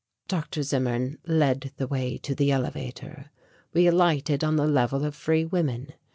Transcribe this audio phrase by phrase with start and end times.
[0.27, 0.63] Dr.
[0.63, 3.29] Zimmern led the way to the elevator.
[3.71, 5.93] We alighted on the Level of Free Women.